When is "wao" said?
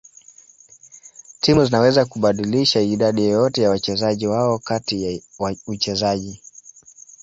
4.27-4.59